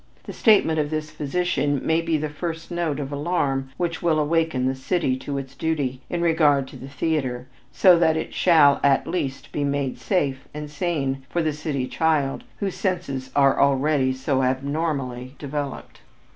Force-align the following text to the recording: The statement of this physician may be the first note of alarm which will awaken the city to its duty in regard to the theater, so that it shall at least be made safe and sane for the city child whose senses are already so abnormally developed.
The 0.23 0.33
statement 0.33 0.79
of 0.79 0.89
this 0.89 1.11
physician 1.11 1.79
may 1.85 2.01
be 2.01 2.17
the 2.17 2.27
first 2.27 2.71
note 2.71 2.99
of 2.99 3.11
alarm 3.11 3.69
which 3.77 4.01
will 4.01 4.17
awaken 4.19 4.65
the 4.65 4.73
city 4.73 5.15
to 5.17 5.37
its 5.37 5.53
duty 5.53 6.01
in 6.09 6.21
regard 6.23 6.67
to 6.69 6.75
the 6.75 6.87
theater, 6.89 7.45
so 7.71 7.99
that 7.99 8.17
it 8.17 8.33
shall 8.33 8.79
at 8.83 9.05
least 9.05 9.51
be 9.51 9.63
made 9.63 9.99
safe 9.99 10.47
and 10.55 10.71
sane 10.71 11.21
for 11.29 11.43
the 11.43 11.53
city 11.53 11.85
child 11.85 12.43
whose 12.57 12.73
senses 12.77 13.29
are 13.35 13.59
already 13.61 14.11
so 14.11 14.41
abnormally 14.41 15.35
developed. 15.37 16.01